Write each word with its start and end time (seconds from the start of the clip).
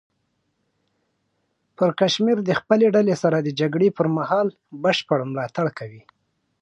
پړکمشر 1.77 2.37
د 2.43 2.51
خپلې 2.59 2.87
ډلې 2.95 3.15
سره 3.23 3.37
د 3.41 3.49
جګړې 3.59 3.89
پر 3.97 4.07
مهال 4.17 4.47
بشپړ 4.83 5.19
ملاتړ 5.31 5.67
کوي. 5.79 6.03